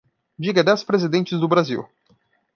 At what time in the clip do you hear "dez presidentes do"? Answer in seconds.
0.63-1.47